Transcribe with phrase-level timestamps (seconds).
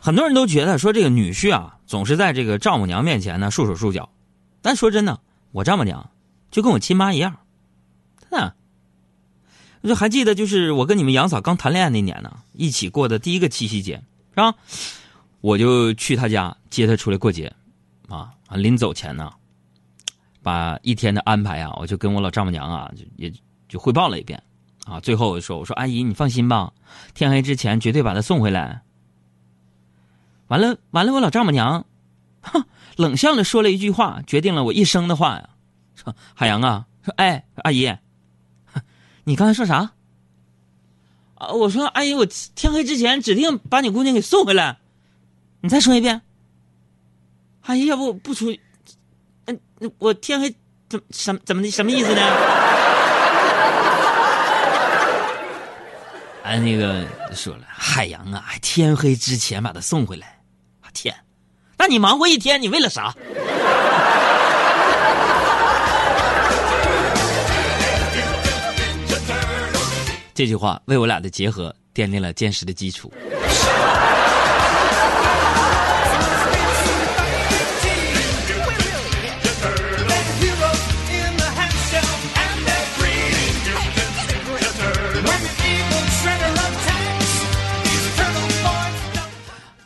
[0.00, 4.10] 很多人都觉得说这个女婿啊，总是在这个丈母娘面前呢束手束脚。
[4.62, 5.20] 但说真的，
[5.52, 6.10] 我丈母娘
[6.50, 7.38] 就跟我亲妈一样，
[8.20, 8.54] 真的。
[9.82, 14.02] 我就还记得，就是我跟你们杨嫂刚谈恋爱那年呢，一起过的第一个七夕节，
[14.34, 14.54] 是吧？
[15.40, 17.50] 我就去她家接她出来过节，
[18.08, 19.32] 啊，临走前呢，
[20.42, 23.32] 把一天的安排啊，我就跟我老丈母娘啊，就也
[23.68, 24.42] 就汇报了一遍，
[24.84, 26.70] 啊，最后我说，我说阿姨你放心吧，
[27.14, 28.82] 天黑之前绝对把她送回来。
[30.50, 31.86] 完了，完了，我老丈母娘，
[32.40, 32.64] 哼，
[32.96, 35.50] 冷笑的说了一句话，决定了我一生的话呀。
[35.94, 37.96] 说海洋啊，说哎，阿姨，
[39.22, 39.92] 你刚才说啥？
[41.36, 44.78] 啊，我说阿姨，我天黑之前指定把你姑娘给送回来。
[45.60, 46.20] 你再说一遍。
[47.62, 48.52] 阿姨，要不不出？
[49.44, 49.60] 嗯，
[49.98, 50.52] 我天黑
[50.88, 52.20] 怎什怎么的什么意思呢？
[56.42, 60.39] 哎，那个说了，海洋啊，天黑之前把他送回来。
[61.00, 61.14] 天，
[61.78, 63.14] 那你忙活一天，你为了啥？
[70.34, 73.10] 这句话为我俩的结合奠定了坚实的基础。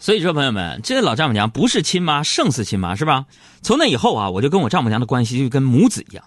[0.04, 3.24] 所以说，朋友们，这老丈母娘不是亲妈胜似亲妈，是吧？
[3.62, 6.22] 从那以后啊，我就跟我丈母娘的关系就跟母子一样，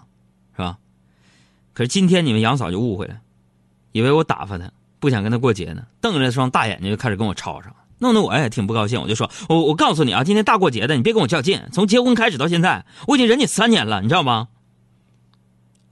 [0.56, 0.78] 是吧？
[1.74, 3.18] 可是今天你们杨嫂就误会了，
[3.92, 4.68] 以为我打发她，
[4.98, 9.00] 不想跟她过节呢，瞪着那双大眼睛就开始跟我吵吵，弄得我也挺不高兴。
[9.00, 11.62] 我就说，我我告诉你啊，今天大过节的，你别跟我较劲。
[11.72, 14.48] 从结婚开始到现在，我已经忍你三年了，你知道吗？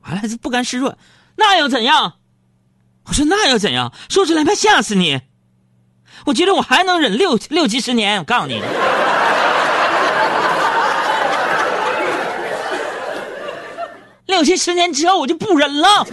[0.02, 0.98] 完了，不甘示弱，
[1.36, 2.14] 那又怎样？
[3.04, 3.94] 我说那又怎样？
[4.08, 5.20] 说出来怕吓死你。
[6.26, 8.60] 我觉得我还能忍六六七十年，我告诉你，
[14.26, 16.04] 六七十年之后我就不忍了。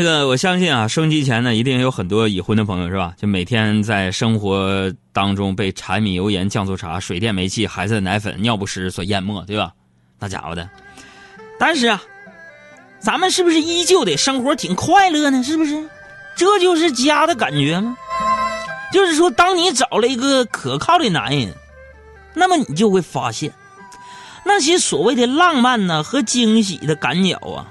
[0.00, 3.12] 那个我相信啊，收音机前呢一定有很多已婚的朋友是吧？
[3.18, 9.74] 就每天在生活当中被柴米油盐酱醋茶、水电煤气、孩子的奶粉、尿不湿所淹没，对吧？
[10.18, 10.66] 那家伙的，
[11.58, 12.02] 但是啊，
[12.98, 15.42] 咱们是不是依旧得生活挺快乐呢？
[15.42, 15.86] 是不是？
[16.34, 17.94] 这就是家的感觉吗？
[18.90, 21.52] 就是说，当你找了一个可靠的男人，
[22.32, 23.52] 那么你就会发现，
[24.46, 27.68] 那些所谓的浪漫呢和惊喜的赶脚啊。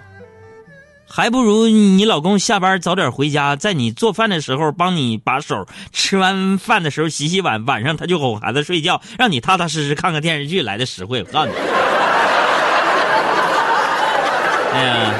[1.11, 11.23] 还不如你老公下班早点回家，在你做饭的时候帮你把手，吃完饭的时候洗洗碗，晚上他就哄孩子睡觉，让你踏踏实实看个电视剧来的实惠。
[11.23, 11.55] 我告诉你，
[14.71, 15.13] 哎呀，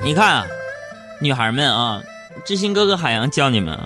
[0.00, 0.46] 你看啊，
[1.20, 2.00] 女孩们啊，
[2.46, 3.76] 知心哥哥海洋教你们，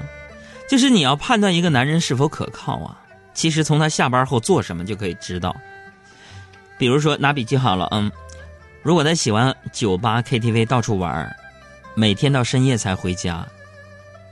[0.68, 2.98] 就是你要判断一个男人是否可靠啊，
[3.32, 5.56] 其实从他下班后做什么就可以知道。
[6.78, 8.10] 比如说拿笔记好了，嗯，
[8.82, 11.36] 如果他喜欢酒吧、KTV 到处玩
[11.94, 13.46] 每天到深夜才回家，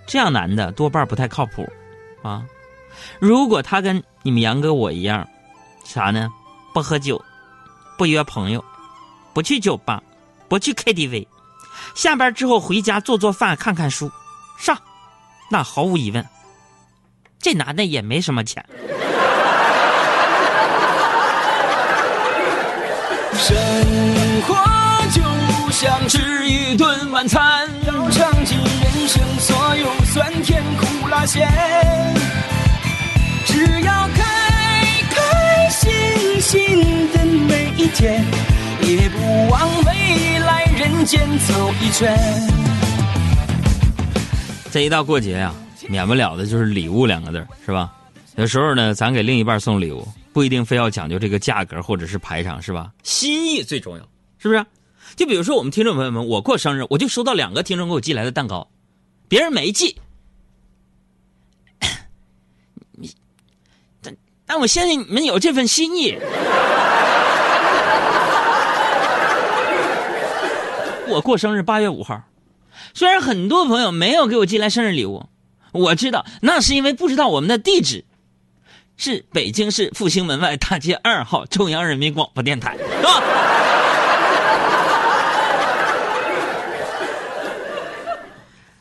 [0.07, 1.69] 这样男的多半不太靠谱，
[2.23, 2.45] 啊。
[3.19, 5.29] 如果他跟你们杨哥我一样，
[5.85, 6.33] 啥呢？
[6.73, 7.23] 不喝酒，
[7.99, 8.65] 不约朋友，
[9.35, 10.03] 不去酒吧，
[10.49, 11.27] 不去 KTV，
[11.95, 14.11] 下班之后回家做做饭、看看书，
[14.59, 14.79] 上，
[15.51, 16.25] 那毫无疑问，
[17.41, 18.65] 这男的也没什么钱。
[23.39, 23.57] 生
[24.43, 24.57] 活
[25.11, 25.23] 就
[25.71, 31.47] 像吃一顿晚餐，要尝尽人生所有酸甜苦辣咸。
[33.45, 34.25] 只要开
[35.11, 38.25] 开心心的每一天，
[38.81, 42.19] 也不枉未来人间走一圈。
[44.71, 45.53] 这一到过节呀，
[45.89, 47.91] 免不了的就是礼物两个字，是吧？
[48.37, 50.07] 有时候呢，咱给另一半送礼物。
[50.37, 52.93] 不一定非要讲究这个价格或者是排场，是吧？
[53.03, 54.07] 心意最重要，
[54.37, 54.67] 是不是？
[55.17, 58.69] 就比如说我们听众朋友们，我过生日，我就收到两个听众给我寄来的蛋糕，
[59.29, 59.97] 别人没寄。
[62.93, 63.11] 你，
[64.05, 66.19] 但但我相信你们有这份心意。
[71.09, 72.25] 我过生日八月五号，
[72.93, 75.25] 虽然很多朋友没有给我寄来生日礼物，
[75.73, 78.05] 我知道那是因为不知道我们的地址。
[78.97, 83.23] 是北京市复兴门外大街二号中央人民广播电台，是吧？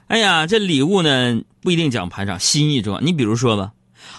[0.08, 3.02] 哎呀，这礼物呢不一定讲排场，心意重要。
[3.02, 3.72] 你比如说吧，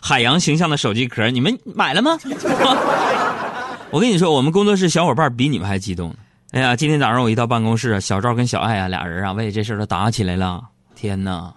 [0.03, 2.19] 海洋形象的手机壳，你们买了吗？
[3.91, 6.15] 我跟你说，我们工作室小伙伴比你们还激动。
[6.51, 10.63] 哎呀，今天早上我一到办公室，小赵跟小爱啊俩人啊为这事都打起来了。
[10.95, 11.55] 天哪！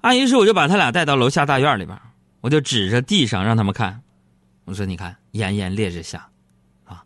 [0.00, 1.96] 啊，于是我就把他俩带到楼下大院里边，
[2.46, 4.00] 我就指着地上让他们看，
[4.66, 6.30] 我说：“你看，炎炎烈日下，
[6.84, 7.04] 啊，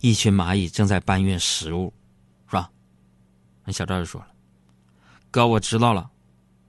[0.00, 1.92] 一群蚂蚁正在搬运食物，
[2.48, 2.70] 是吧？”
[3.66, 4.28] 那小赵就说了。
[5.30, 6.10] 哥，我知道了，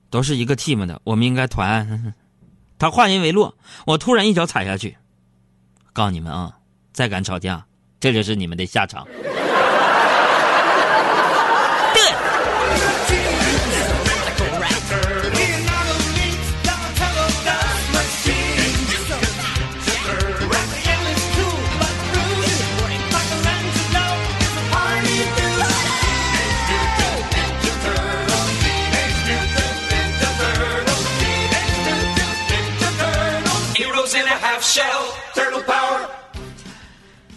[0.10, 2.14] 都是一个 team 的，我们应该团。
[2.78, 4.98] 他话音未落，我突然一脚踩下去，
[5.94, 6.60] 告诉你们啊，
[6.92, 7.66] 再敢吵架，
[8.02, 9.08] 这就是你们的下场。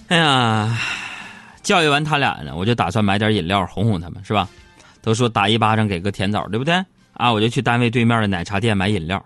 [0.08, 0.78] 哎呀，
[1.62, 4.48] 教育完他俩呢，我就打算买点饮料哄哄他们，是吧？
[5.02, 6.84] 都说打一巴掌给个甜枣，对不对？
[7.14, 9.24] 啊，我就去单位对面的奶茶店买饮料。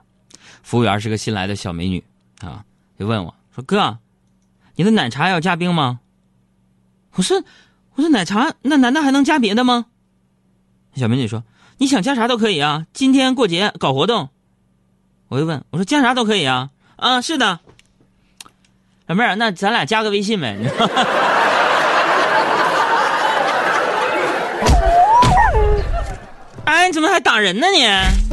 [0.63, 2.03] 服务员是个新来的小美女，
[2.41, 2.65] 啊，
[2.99, 3.99] 就问我说：“哥，
[4.77, 6.01] 你的奶茶要加冰吗？”
[7.17, 7.43] 我说
[7.97, 9.87] ：“我说奶茶那难道还能加别的吗？”
[10.97, 11.45] 小美女说
[11.79, 14.29] ：“你想加啥都可以啊，今天过节搞活动。”
[15.29, 17.61] 我就问我说：“加啥都可以啊？”啊，是的。
[19.11, 20.55] 小妹儿，那咱俩加个微信呗。
[26.65, 27.89] 哎，你怎么还打人呢你？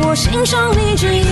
[0.05, 1.25] 我欣赏你直言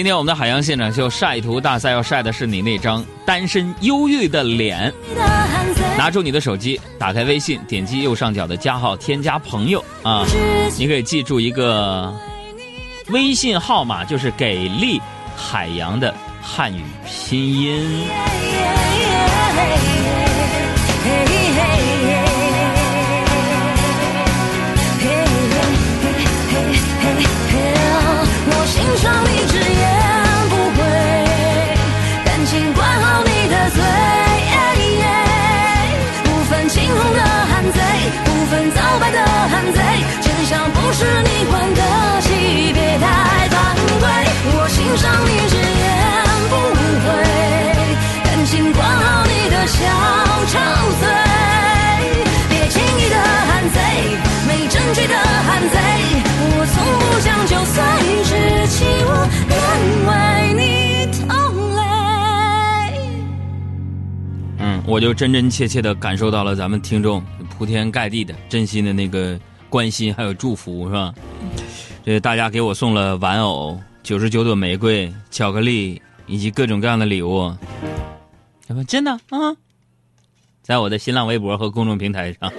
[0.00, 4.90] 今天我们的海洋现场秀晒图大赛要晒的是你那张单身忧郁的脸。
[5.98, 10.24] 拿出你的手机，打开微信，点击右上角的加号，添加朋友啊。
[10.78, 12.10] 你可以记住一个
[13.08, 14.98] 微信号码，就是“给力
[15.36, 18.06] 海洋”的汉语拼音。
[65.00, 71.14] 就真真切切的感受到了咱们听众铺天盖地的真心的那个关心还有祝福，是吧？
[72.04, 77.50] 这大家给我送了玩偶、九十九朵玫瑰、巧克力以及各种各样的礼物，
[78.86, 79.56] 真的啊？
[80.62, 82.52] 在我的新浪微博和公众平台上。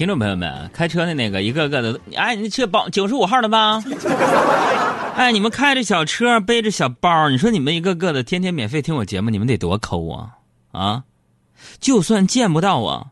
[0.00, 3.84] 听众朋友们，开车的那个一个个的，哎，你这包九十五号的吧？
[5.14, 10.38] 哎，你们开着小车，背着小包，你说你们一个个的天天免费听我节目，你们得多抠啊
[10.72, 11.04] 啊！
[11.80, 13.10] 就算见不到我，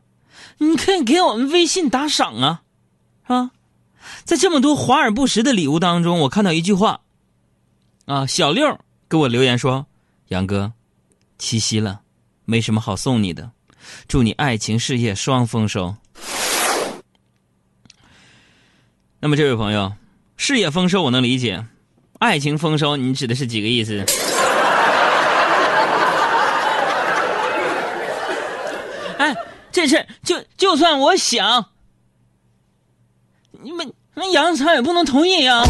[0.57, 2.63] 你可以给我们微信打赏啊，
[3.27, 3.51] 啊？
[4.25, 7.01] 在这么多华而不实的礼物当中，我看到一句话，
[8.07, 8.79] 啊，小六
[9.11, 9.85] 给我留言说
[10.29, 10.73] ：“杨哥，
[11.37, 12.01] 七夕了，
[12.47, 13.51] 没什么好送你的，
[14.09, 15.95] 祝你爱情事业双丰收。”
[19.21, 19.93] 那么，这位朋友，
[20.37, 21.65] 事业丰收我能理解，
[22.21, 24.05] 爱情丰收你指的是几个意思？
[29.19, 29.35] 哎，
[29.73, 31.67] 这事就就算我想，
[33.51, 35.65] 你们那杨超也不能同意呀。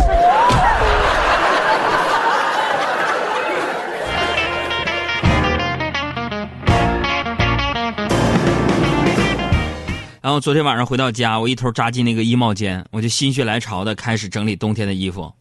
[10.29, 15.33] 然后昨天晚上回到家，我一头扎进那个衣帽间，我就心血来潮的开始整理冬天的衣服。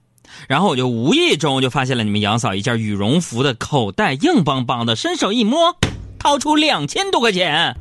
[0.48, 5.76] 然后我就无意中就发现了你们杨嫂一件羽绒服的口袋硬邦邦的，伸手一摸，
[6.18, 7.76] 掏出两千多块钱。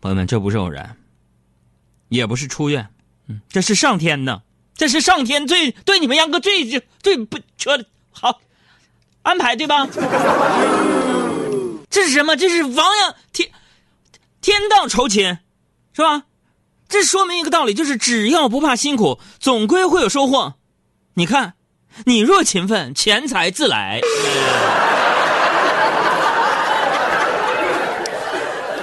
[0.00, 0.96] 朋友们，这不是偶然，
[2.08, 2.88] 也不是出院，
[3.28, 4.42] 嗯，这是上天呢，
[4.74, 7.70] 这是上天最对你们杨哥最最不缺
[8.10, 8.40] 好
[9.22, 9.86] 安排，对吧？
[11.88, 12.36] 这是什么？
[12.36, 13.48] 这是亡羊天
[14.40, 15.38] 天道酬勤，
[15.92, 16.24] 是吧？
[16.88, 20.54] 这说明一个道理，就是只要不怕辛苦，总归会有收获。
[21.14, 21.54] 你看，
[22.04, 24.00] 你若勤奋，钱财自来。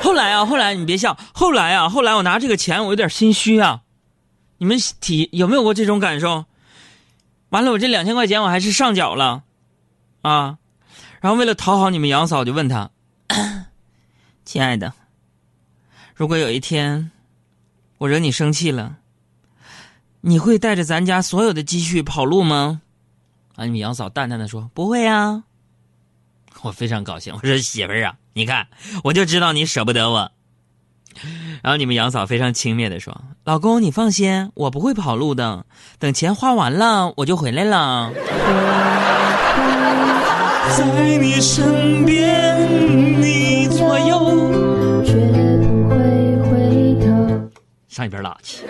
[0.02, 3.82] 后来啊，后来你别笑，后来啊，后来我拿这个钱，我有点心虚啊。
[4.60, 6.46] 你们体有没有过这种感受？
[7.50, 9.44] 完了，我这两千块钱我还是上缴了，
[10.22, 10.58] 啊，
[11.20, 12.90] 然后为了讨好你们杨嫂，就问他
[14.46, 14.94] ：“亲爱的，
[16.18, 17.12] 如果有一天
[18.00, 18.98] 我惹你生气了，
[20.22, 22.82] 你会带着咱家所有的积蓄跑路吗？”
[23.56, 25.44] 啊，你们杨嫂淡淡的说：“不会啊。”
[26.64, 28.68] 我非常高兴，我说媳妇儿啊，你看，
[29.04, 30.32] 我就知道你舍不得我。
[31.62, 35.68] 然后你们杨嫂非常轻蔑的说：“老公，你放心，我不会跑路的，
[36.00, 38.12] 等钱花完了，我就回来了。”
[40.76, 43.37] 在你身边，你
[47.98, 48.64] 上一边拉去。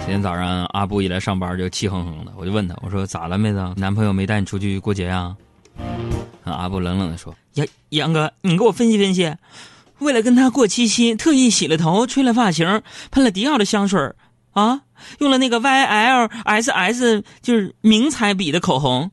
[0.00, 3.72] 今天早上阿布一来上班就气哼哼的，我就问他，我说咋了妹子？
[3.76, 5.34] 男朋友没带你出去过节呀？
[6.44, 9.34] 阿布冷冷的说：杨杨哥，你给我分析分析，
[10.00, 14.12] 为了跟他过七夕，特意洗了头，吹了发型，喷了迪奥的香水
[14.52, 14.82] 啊，
[15.20, 19.10] 用了那个 Y L S S 就是名彩笔的口红，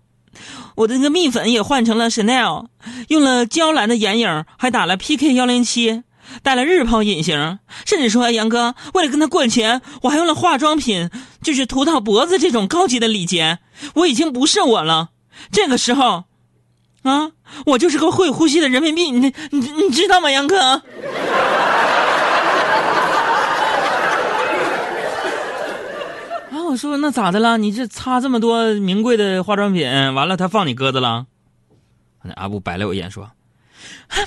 [0.76, 2.68] 我的那个蜜粉也换成了 Chanel，
[3.10, 6.04] 用了娇兰的眼影，还打了 P K 幺零七。
[6.42, 11.10] 戴了日抛隐形，甚至说杨哥为了跟他过节，我还用了化妆品，
[11.44, 13.60] 就是涂到脖子这种高级的礼节。
[13.96, 15.10] 我已经不是我了，
[15.52, 16.24] 这个时候，
[17.04, 17.32] 啊，
[17.66, 20.82] 我就是个会呼吸的人民币，你你你知道吗，杨哥？
[26.74, 27.60] 我说那咋的了？
[27.60, 31.28] 你这擦这么多名贵的化妆品，完了他放你鸽子了？
[32.24, 33.30] 那阿布白了我一眼说：“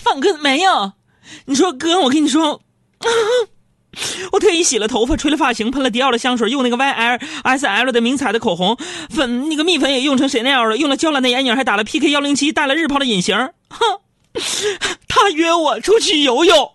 [0.00, 0.92] 放鸽子没有。”
[1.46, 2.60] 你说哥，我跟你说，
[4.30, 8.78] 我特意洗了头发，吹了发型，喷了迪奥的香水，用那个 Y L S L 的名彩的口红，
[9.10, 13.36] 粉那个蜜粉也用成 Chanel 的，用了娇兰的眼影，还打了 P K 幺零七，戴了日抛的隐形。
[13.70, 13.80] 哼，
[15.08, 16.72] 他约我出去游泳。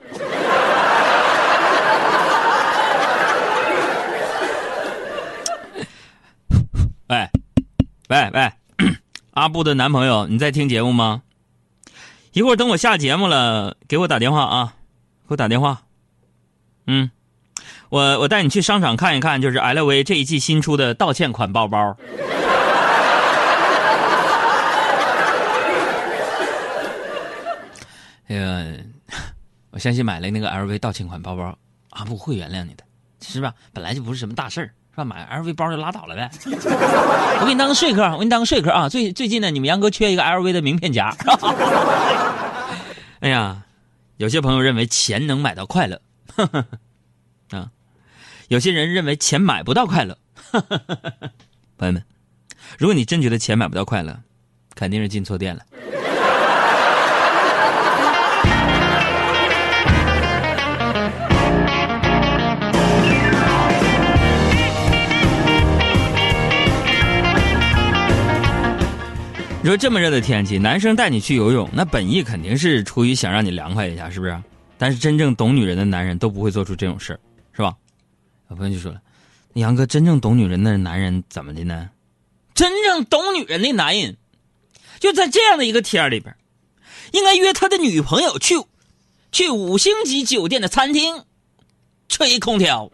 [7.12, 7.30] 喂，
[8.08, 8.50] 喂喂，
[9.36, 11.24] 阿布的男朋友，你在听节目吗？
[12.32, 14.76] 一会儿等我下节目了，给我打电话啊！
[15.28, 15.82] 给我打电话。
[16.88, 17.12] 嗯，
[17.90, 21.98] 我我带你去商场看一看，就是 LV 这一季新出的道歉款包包。
[28.28, 28.66] 哎呀，
[29.72, 31.58] 我相信买了那个 LV 道歉款包包，
[31.90, 32.86] 阿布会原谅你的，
[33.20, 33.54] 是吧？
[33.74, 35.04] 本来就不是什么大事儿，是吧？
[35.06, 36.30] 买 LV 包就拉倒了呗。
[37.40, 38.90] 我给你当个说客，我给你当个说客啊！
[38.90, 41.16] 最最近呢，你们杨哥缺一个 LV 的名片夹。
[43.22, 43.64] 哎呀，
[44.18, 46.02] 有些朋友认为钱能买到快乐，
[47.52, 47.70] 啊，
[48.50, 50.18] 有些人认为钱买不到快乐。
[51.78, 52.04] 朋友们，
[52.78, 54.20] 如果你真觉得钱买不到快乐，
[54.76, 55.64] 肯定是进错店了。
[69.64, 74.36] 你说这么热的天气，男生带你去游泳，那本意肯定是出于想让你凉快一下，是不是？
[74.76, 77.20] 但是真正懂女人的男人都不会做出这种事儿
[77.54, 77.76] 是吧？
[78.50, 79.00] 有朋友就说了
[79.54, 81.92] ：“杨哥，真正懂女人的男人怎么的呢？
[82.56, 84.18] 真正懂女人的男人，
[85.00, 86.36] 就在这样的一个天儿里边，
[87.12, 88.56] 应该约他的女朋友去，
[89.32, 91.24] 去五星级酒店的餐厅，
[92.10, 92.92] 吹空调。”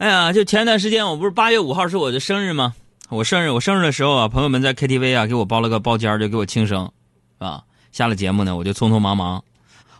[0.00, 2.74] 哎呀，就前段时间，我不是八月五号是我的生日吗？
[3.10, 6.90] 我生日，我生日的时候啊，朋友们在 KTV 啊给我包了个包间就给我庆生，
[7.36, 9.44] 啊，下了节目呢，我就匆匆忙忙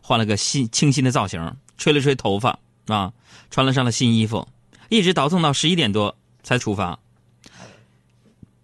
[0.00, 3.12] 换了个新清新的造型，吹了吹头发啊，
[3.50, 4.48] 穿了上了新衣服，
[4.88, 6.98] 一直倒腾到十一点多才出发。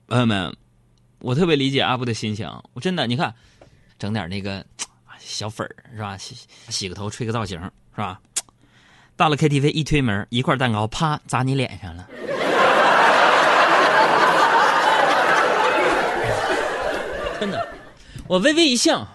[0.06, 0.56] 朋友们，
[1.18, 3.34] 我特别理解阿布的心情，我真的，你看，
[3.98, 4.64] 整点那个
[5.18, 6.16] 小粉儿是吧？
[6.16, 6.34] 洗
[6.70, 8.18] 洗个头，吹个造型是吧？
[9.16, 12.06] 到了 KTV，一推门，一块蛋糕啪砸你脸上了。
[17.40, 17.66] 真的，
[18.28, 19.08] 我微微一笑，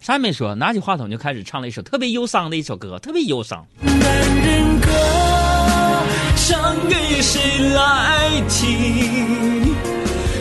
[0.00, 3.66] 啥也没说，拿起话筒就开始唱了一首特别忧伤的一首歌，特别忧伤。
[3.80, 4.88] 男人歌
[6.36, 9.74] 唱给谁来听？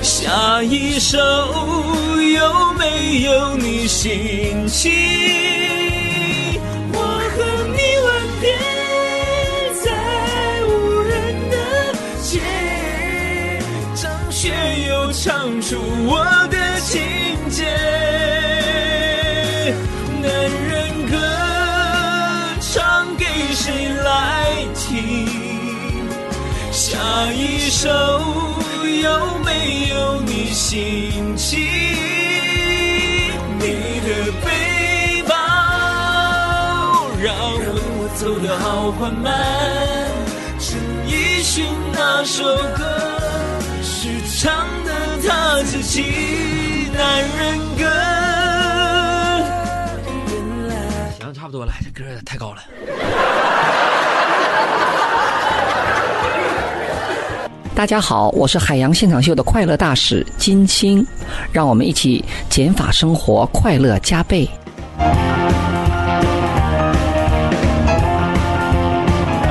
[0.04, 5.87] 下一首有没有你心情？
[15.28, 17.04] 唱出我的情
[17.50, 17.66] 节。
[20.22, 20.32] 男
[20.70, 21.18] 人歌
[22.62, 25.28] 唱给谁来听？
[26.72, 26.98] 下
[27.34, 27.90] 一首
[29.02, 31.60] 有没有你心情？
[33.60, 33.66] 你
[34.08, 35.36] 的背包
[37.22, 39.36] 让我走得好缓慢，
[40.58, 42.46] 陈奕迅那首
[42.78, 43.17] 歌
[44.40, 44.92] 唱的
[45.28, 46.04] 他自己。
[46.94, 47.86] 男人歌，
[50.28, 50.76] 原来。
[51.20, 52.62] 行，差不多了，这歌有点太高了。
[57.74, 61.04] 大家好，我是海洋现场秀的快乐大使金青，
[61.52, 64.48] 让我们一起减法生活，快乐加倍。
[65.00, 65.08] 哎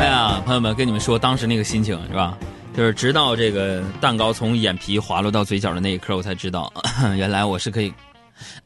[0.05, 2.39] 呀，朋友们，跟你们说当时那个心情是吧？
[2.77, 6.71] 就是直到这个蛋糕从眼皮滑落到嘴角的那一刻，我才知道，
[7.17, 7.91] 原来我是可以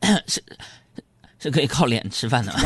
[0.26, 0.42] 是
[1.38, 2.52] 是可以靠脸吃饭的。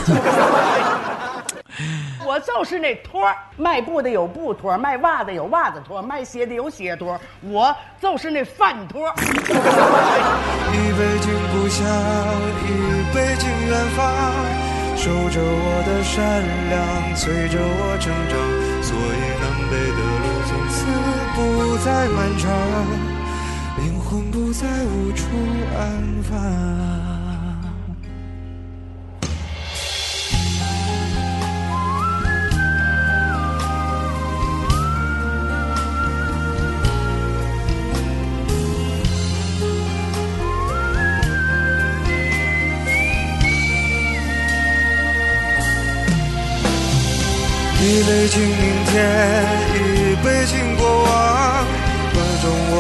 [2.24, 11.84] 我就是那托儿卖布的有布托儿卖袜子有袜子托儿卖鞋的有鞋托儿我就是那饭托儿 一杯敬故乡，
[12.64, 12.68] 一
[13.12, 14.00] 杯敬远方，
[14.96, 18.32] 守着我的善良，催着我成长，
[18.82, 20.00] 所以南北的
[21.84, 22.50] 再漫长，
[23.76, 25.26] 灵魂不再无处
[25.76, 26.32] 安放。
[47.78, 48.94] 一杯敬明天，
[49.75, 49.76] 一
[50.25, 51.03] 杯敬过往，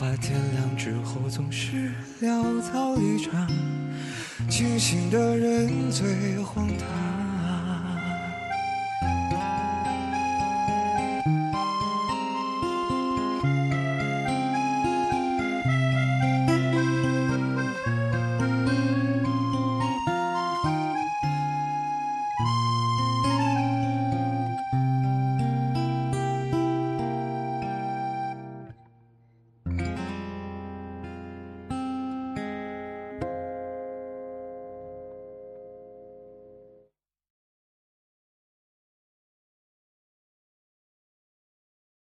[0.00, 3.46] 怕，天亮之后总是潦草离场。
[4.48, 7.09] 清醒的人最荒唐。